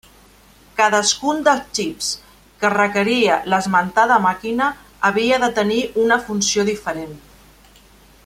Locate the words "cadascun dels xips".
0.77-2.07